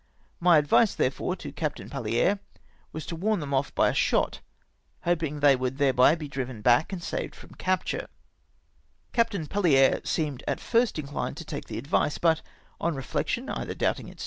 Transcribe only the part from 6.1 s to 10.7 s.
be driven back and saved from captm e. Captain Palhere seemed at